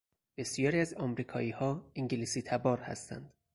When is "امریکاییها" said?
0.93-1.91